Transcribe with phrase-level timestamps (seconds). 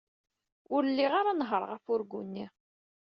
[0.75, 2.45] Ur lliɣ ara nehhṛeɣ afurgu-nni.